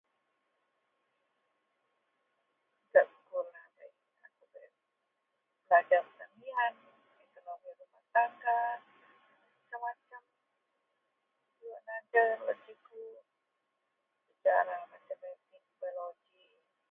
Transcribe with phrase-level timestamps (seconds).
[2.93, 3.91] Gak sekul lahabei
[4.25, 4.69] akou bei
[5.65, 6.03] belajer…
[7.23, 8.57] ekonomi rumah tangga,
[9.69, 10.23] macem-macem
[11.61, 13.05] ji wak najer lou cikgu,
[14.27, 16.45] sejarah matematik, biologi